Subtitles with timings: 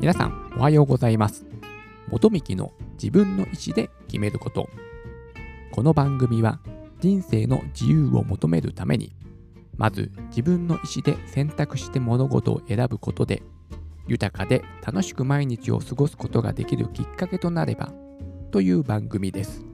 [0.00, 1.44] 皆さん、おはようございます。
[2.08, 4.68] 元幹の自分の意思で決めること。
[5.72, 6.60] この番組は、
[7.00, 9.16] 人生の自由を求めるために、
[9.76, 13.42] まず自分の意思で選択して物事を選ぶことで、
[14.06, 17.92] 豊かで楽しく毎日を過ごすことができるきっかけとなれば、
[18.52, 19.67] という番組です。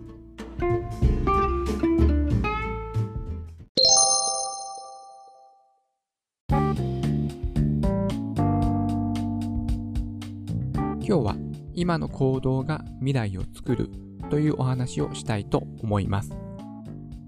[11.84, 13.90] 今の行動が未来を作る
[14.30, 16.30] というお話をしたいと思います。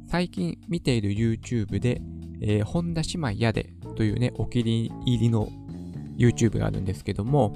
[0.08, 2.00] 最近見ている YouTube で、
[2.40, 5.50] えー、本田姉妹やでというね、お気に入りの
[6.16, 7.52] YouTube があるんですけども、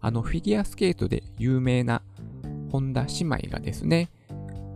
[0.00, 2.02] あのフィギュアスケートで有名な
[2.70, 4.10] 本田姉妹がですね、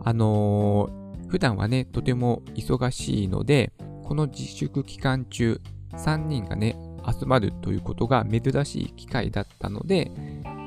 [0.03, 3.71] あのー、普段はね、とても忙しいので、
[4.03, 5.61] この自粛期間中、
[5.93, 6.75] 3人がね、
[7.07, 10.11] 集まるということが珍しい機会だったので、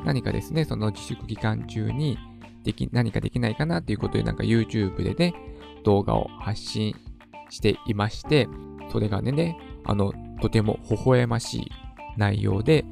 [0.04, 2.18] 何かですね、その自粛期間中に
[2.64, 5.34] でき、何かできないかなっていうことで、なんか YouTube でね、
[5.84, 6.94] 動画を発信
[7.50, 8.48] していまして、
[8.90, 11.70] それがね、ねあの、とても微笑ましい
[12.16, 12.84] 内容で、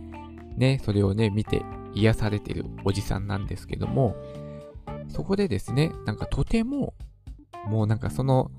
[0.57, 1.63] ね、それをね、見て
[1.95, 4.17] 癒されてるおじさんなんですけども、
[5.09, 6.95] そこでですね、なんかとても、
[7.67, 8.51] もうなんかその、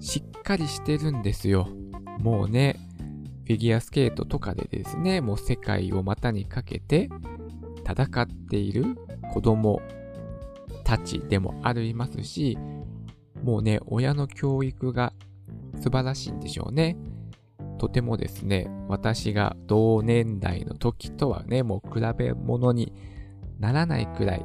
[0.00, 1.68] しっかりしてるんですよ。
[2.20, 2.76] もうね、
[3.46, 7.08] フィギュアスケートとかでですね、もう世界を股にかけて
[7.88, 8.84] 戦っている
[9.32, 9.80] 子供
[10.84, 12.58] たちでもありますし、
[13.42, 15.12] もうね、親の教育が
[15.80, 16.96] 素晴らしいんでしょうね。
[17.78, 22.92] とてもですね、私が同年代の時とはね、もう比べ物に
[23.58, 24.44] ならないくらい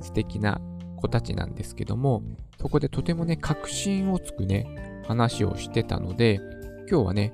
[0.00, 0.60] 素敵な
[0.96, 2.22] 子たちなんですけども、
[2.60, 6.40] そこでとてもね、確信をつくね、話をしてたので、
[6.88, 7.32] 今日はね、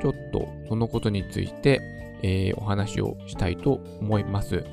[0.00, 1.80] ちょっとそのことについて、
[2.22, 4.64] えー、お話をしたいと思います。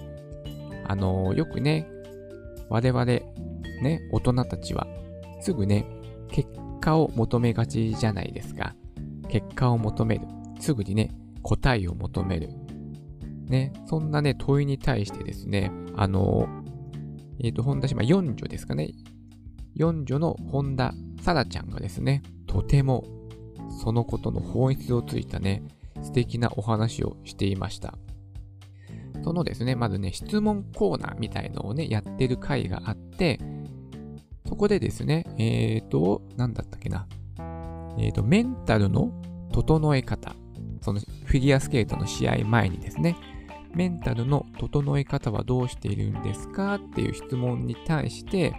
[0.91, 1.87] あのー、よくね、
[2.67, 3.21] 我々、ね、
[4.11, 4.85] 大人たちは、
[5.39, 5.85] すぐね、
[6.29, 6.49] 結
[6.81, 8.75] 果を求めがちじゃないですか。
[9.29, 10.27] 結果を求める。
[10.59, 11.11] すぐにね、
[11.43, 12.49] 答えを求める。
[13.47, 18.91] ね、そんなね、問いに対してですね、あのー、えっ、ー、と、本田島、四女ですかね。
[19.73, 23.05] 四女の本田沙羅ちゃんがですね、とても
[23.81, 25.63] そのことの本質をついたね、
[26.01, 27.97] 素敵なお話をしていました。
[29.23, 33.39] そのですね、まずね、質問コーナーみたいのをね、やってる回があって、
[34.47, 37.07] そこでですね、えっ、ー、と、なんだったっけな。
[37.97, 39.11] えっ、ー、と、メンタルの
[39.51, 40.35] 整え方。
[40.81, 43.15] そのフィギュアスケートの試合前にですね、
[43.73, 48.53] メンタルの整え方はどうしているんですかっていう質問に対して、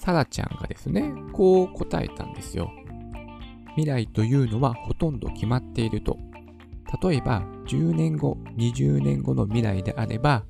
[0.00, 2.72] サラちゃんがですね、こう答えたんですよ。
[3.76, 6.18] 未来というのはほとんど決まっていると。
[7.02, 10.44] 例えば、10年後、20年後の未来であれば、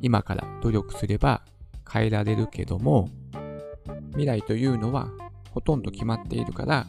[0.00, 1.42] 今から努力すれば
[1.90, 3.08] 変えられるけども、
[4.10, 5.08] 未来というのは
[5.50, 6.86] ほとんど決まっているから、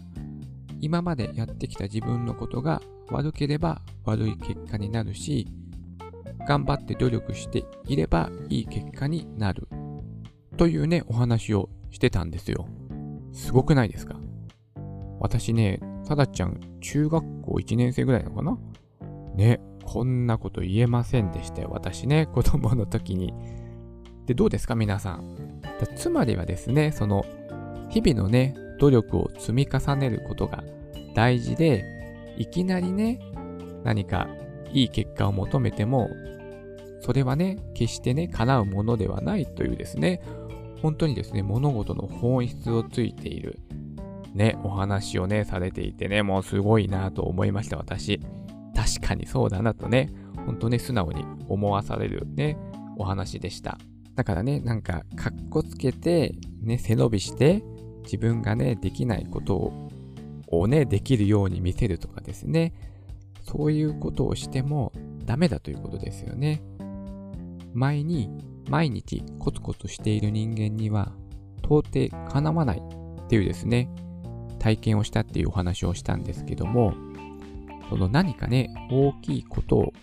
[0.80, 5.48] 今までやってきた自分のことが悪ければ悪い結果になるし、
[6.48, 9.68] 頑張って努力していればいい結果になる。
[10.58, 12.68] というね、お話をしてたんですよ。
[13.32, 14.16] すごくないですか？
[15.20, 18.58] 私ね、さだちゃん、中学校1年生ぐらいなのかな？
[19.36, 21.70] ね、こんなこと言えませんでしたよ。
[21.72, 23.34] 私ね、 子供の時に。
[24.26, 25.38] で、どうですか皆さん？
[25.96, 27.26] つまりはですね、その、
[27.90, 30.64] 日々のね、努力を積み重ねることが
[31.16, 31.84] 大事で、
[32.38, 33.20] いきなりね、
[33.84, 34.28] 何か
[34.74, 36.10] いい結果を求めても、
[37.02, 40.22] それはね、決してね、叶うものではないというですね、
[40.82, 43.60] 本当にですね、物事の本質をついている、
[44.34, 48.22] ね、お話をね、されていてね、もうすごいなと思いました、私。
[48.82, 50.12] 確かにそうだなとね、
[50.46, 52.58] ほんとね、素直に思わされるね、
[52.98, 53.78] お話でした。
[54.16, 57.64] だからね、なんか、かっこつけて、ね、背伸びして、
[58.04, 59.92] 自分がね、できないことを
[60.52, 62.74] をね、できるように見せるとかですね、
[63.44, 64.92] そういうことをしても
[65.26, 66.62] ダメだということですよね。
[67.74, 68.30] 前に、
[68.70, 71.14] 毎日コツコツしている人間には、
[71.64, 73.90] 到底叶わないっていうですね、
[74.60, 76.94] 体験をしたっていうお話をしたんですけども、
[77.92, 79.94] その何かね、大きいことを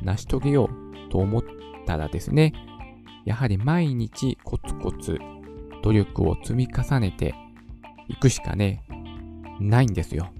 [0.00, 1.42] 成し遂げようと思っ
[1.86, 2.54] たらですね、
[3.26, 5.18] やはり毎日コツコツ
[5.82, 7.34] 努力を積み重ねて
[8.08, 8.82] いくしかね、
[9.60, 10.30] ないんですよ。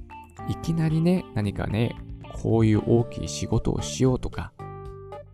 [0.49, 1.95] いきなりね、何かね、
[2.43, 4.55] こういう大きい仕事をしようとか、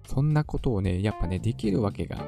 [0.09, 2.19] そんなことをね、やっぱね、できるわけが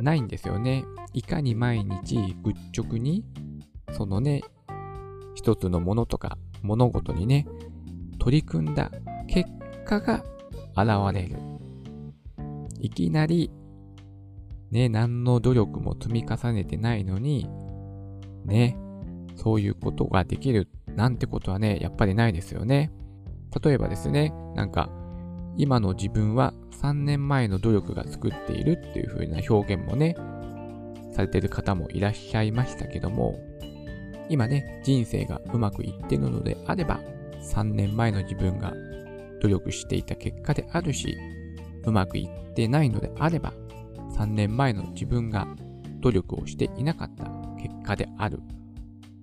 [0.00, 0.86] ないんですよね。
[1.12, 3.26] いかに毎日愚直に、
[3.92, 4.42] そのね、
[5.34, 7.46] 一つのものとか物事にね、
[8.24, 8.90] 取り組んだ
[9.26, 9.50] 結
[9.84, 10.24] 果が
[10.74, 11.36] 現れる。
[12.80, 13.50] いきなり、
[14.70, 17.46] ね、何の努力も積み重ねてないのに、
[18.46, 18.78] ね、
[19.36, 22.90] そういうことができるなんてことはね、やっぱりないですよね。
[23.62, 24.88] 例えばですね、なんか、
[25.58, 30.16] 今の自分は3年前の努力が作っているっていう風な表現もね、
[31.12, 33.38] されてる方もいらっしゃいましたけども、
[34.30, 37.00] 今ね、人生がうまくいってるのであれば、
[37.44, 38.74] 3年前の自分が
[39.40, 41.16] 努力していた結果であるし、
[41.84, 43.52] うまくいってないのであれば、
[44.16, 45.46] 3年前の自分が
[46.00, 47.24] 努力をしていなかった
[47.60, 48.40] 結果である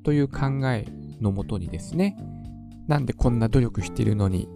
[0.03, 0.85] という考え
[1.19, 2.17] のもとにですね、
[2.87, 4.47] なんでこんな努力してるのに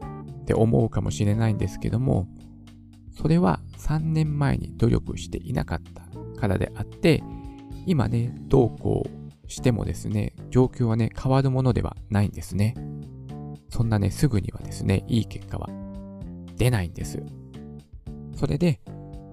[0.41, 2.27] って思うかもしれないんですけども、
[3.17, 7.23] それは3年前に努力していなかったからであって、
[7.85, 12.75] 今ね、どうこうしてもですね、状況はね、変わるものではないんですね。
[13.69, 15.69] そんなね、すぐにはですね、いい結果は
[16.57, 17.21] 出ないんです。
[18.35, 18.79] それで、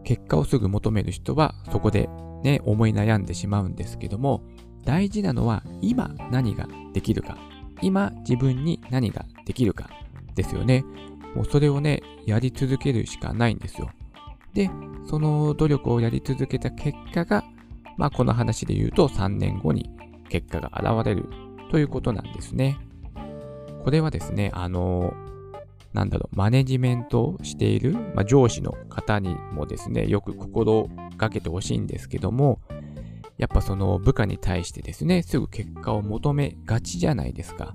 [0.05, 2.09] 結果をすぐ求める人は、そこで
[2.43, 4.43] ね、思い悩んでしまうんですけども、
[4.85, 7.37] 大事なのは今何ができるか。
[7.81, 9.91] 今自分に何ができるか
[10.35, 10.85] ですよね。
[11.35, 13.91] もうそれをね、やり続けるしかないんですよ。
[14.55, 14.71] で、
[15.07, 17.45] その努力をやり続けた結果が、
[17.97, 19.91] まあこの話で言うと3年後に
[20.29, 21.29] 結果が現れる
[21.71, 22.79] ということなんですね。
[23.85, 25.15] これはですね、あの、
[25.93, 32.61] なんだろう、マネジメントをしている、まあ、上司の方にもですね、よく心がけてほしいんですけども、
[33.39, 37.75] やっぱその部下に対してですね、すぐ結果を求めがちじゃないですか。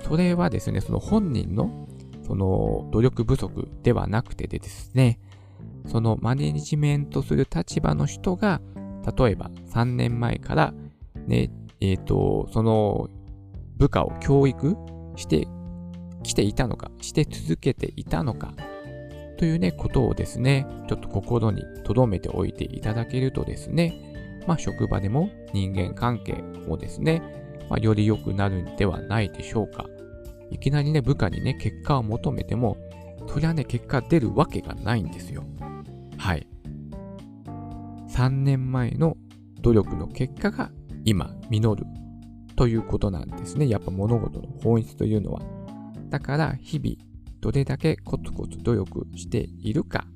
[0.00, 1.88] それはですね、その本人の
[2.26, 5.18] その努力不足ではなくてでですね、
[5.86, 8.60] そのマネジメントする立場の人が、
[9.16, 10.74] 例えば3年前から
[11.26, 13.08] ね、えっ、ー、と、その
[13.76, 14.76] 部下を教育
[15.18, 15.48] して
[16.22, 18.54] きていたのか、して続けていたのか、
[19.36, 26.34] というね、ことをですね、ちょっと心に留めておいていただけるとですね、まあ、職場でも人間関係
[26.66, 27.22] もですね、
[27.68, 29.86] まあ、より良くなるんではないでしょうか。
[30.50, 32.76] いきなりね、部下にね、結果を求めても、
[33.26, 35.44] そりゃね、結果出るわけがないんですよ。
[36.16, 36.46] はい。
[38.10, 39.16] 3年前の
[39.60, 40.70] 努力の結果が
[41.04, 41.86] 今、実る
[42.58, 43.68] ということなんですね。
[43.68, 45.40] やっぱ物事の本質というのは。
[46.10, 46.96] だから、日々、
[47.40, 50.08] どれだけコツコツ努力しているか。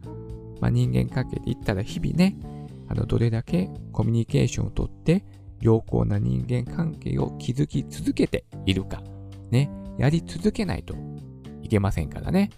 [0.60, 2.36] まあ、人間関係で言ったら日々ね、
[2.88, 5.24] あの、どれだけコミュニケーションをとって、
[5.60, 9.04] 良好な人間関係を築き続けているか、
[9.52, 10.96] ね、やり続けないと
[11.62, 12.50] いけませんからね。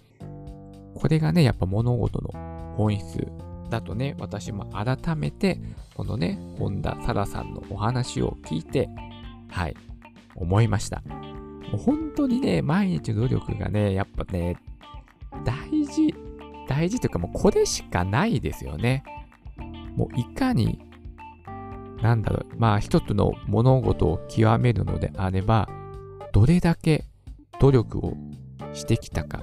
[0.95, 3.27] これがね、やっぱ物事の本質
[3.69, 5.59] だとね、私も改めて、
[5.93, 8.89] このね、本田沙羅さんのお話を聞いて、
[9.55, 9.77] はい、
[10.35, 11.01] 思いました。
[11.71, 14.57] もう本当にね、毎日努力がね、やっぱね、
[15.45, 16.13] 大事、
[16.67, 19.05] 大事というかもうこれしかないですよね。
[19.95, 20.77] もういかに、
[22.01, 25.69] なんだろう、まあ一つの物事を極めるのであれば、
[26.33, 27.05] どれだけ
[27.61, 28.17] 努力を
[28.73, 29.41] してきたか。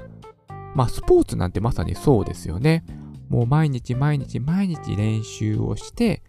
[0.74, 2.84] まあスポーツなんてまさにそうですよね。
[3.30, 6.22] もう毎日毎日毎日練習をして、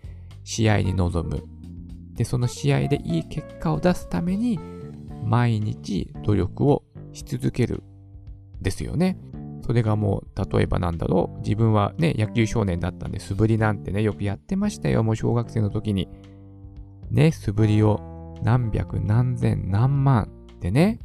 [0.45, 1.53] 試合に臨む。
[2.15, 4.60] で、その試合でいい結果を出すために、
[5.24, 7.83] 毎日努力をし続ける。
[8.62, 9.18] ですよね。
[9.61, 11.40] それがもう、例えばなんだろう。
[11.40, 15.04] 自分はね、野球少年だったんで、素振りなんてね、よくやってましたよ。
[15.04, 16.09] もう小学生の時に。
[17.11, 20.99] ね、素振りを何百何千何万ってね、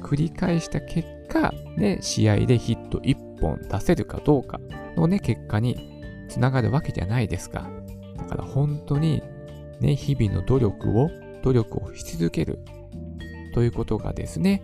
[0.00, 4.60] 繰り返した結果、ね、試合でヒット1本出せるかどうか
[4.96, 5.76] のね、結果に
[6.28, 7.70] つながるわけじゃないですか。
[8.16, 9.22] だから本当に、
[9.82, 11.10] ね、日々の努力を、
[11.42, 12.60] 努力をし続ける
[13.52, 14.62] ということがですね、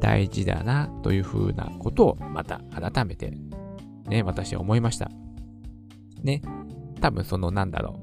[0.00, 3.32] 大事だなというふうなことをまた改めて
[4.06, 5.10] ね、私は思いました。
[6.22, 6.42] ね、
[7.00, 7.98] 多分そのなんだろ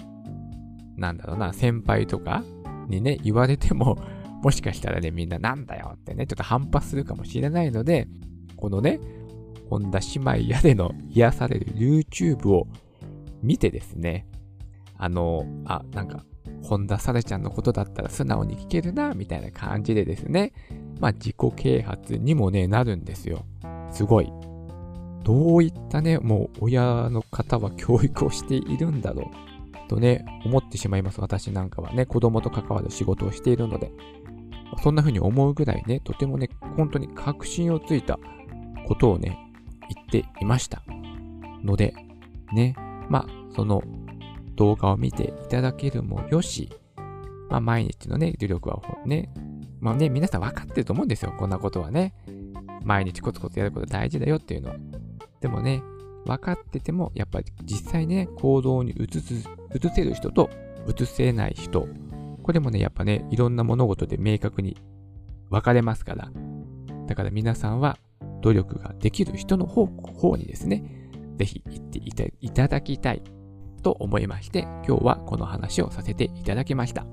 [0.98, 2.44] う、なんだろうな、先輩とか
[2.88, 3.98] にね、言われても、
[4.44, 8.08] もしかしたらね、みんななんだよってね、ちょっと反発するかもしれないので、
[8.56, 9.00] このね、
[9.70, 12.68] 本田姉妹屋での癒される YouTube を
[13.42, 14.26] 見てですね、
[14.98, 16.26] あの、あ、なんか、
[16.64, 20.54] 本田沙羅ちゃんのことだったら素直に聞けるな、みたいな感じでですね、
[21.00, 23.46] まあ自己啓発にもね、なるんですよ。
[23.92, 24.32] すごい。
[25.24, 29.90] どういったね、もう親の方は教育をしているんだろう。
[29.90, 31.20] とね、思ってしまいます。
[31.20, 33.92] 私なんかはね、子供と関わる仕事をしているので。
[34.82, 38.18] そんな風に思うぐらいね、とてもね、本当に確信をついた
[38.88, 39.38] ことをね、
[39.90, 40.82] 言っていました。
[41.64, 41.94] ので、
[42.54, 42.76] ね、
[43.10, 43.84] まあ、その
[44.56, 46.70] 動画を見ていただけるもよし、
[47.50, 49.34] まあ、毎日のね、努力はね、
[49.80, 51.34] まあね、皆さん分かってると思うんですよ。
[51.38, 52.14] こんなことはね。
[52.84, 54.76] 毎日コツコツやること大事だよっていうのは。
[55.40, 55.82] でもね、
[56.26, 59.34] 分かってても、やっぱり実際ね、行動に移す、
[59.76, 60.50] 移せる人と
[60.88, 61.88] 移せない人、
[62.44, 64.78] これもね、やっぱね、いろんな物事で明確に
[65.50, 66.32] 分かれますから、
[67.08, 67.98] だから皆さんは
[68.42, 73.24] 努力ができる人の方方にですね、ぜひ行っていただきたい
[73.82, 77.06] と思いまして、今日はこの話をさせていただきました。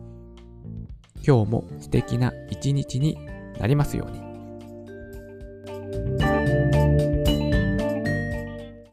[1.26, 3.18] 今日も素敵な一日に
[3.58, 4.27] なりますように。